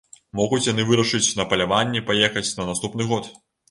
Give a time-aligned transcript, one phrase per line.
[0.39, 3.35] Могуць яны вырашыць на паляванне паехаць на наступны год.